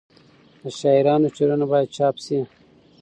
[0.61, 2.37] د شاعرانو شعرونه باید چاپ سي.